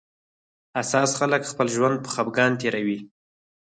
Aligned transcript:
حساس 0.79 1.11
خلک 1.19 1.41
خپل 1.51 1.67
ژوند 1.75 1.97
په 2.01 2.09
خپګان 2.15 2.51
تېروي 2.59 2.99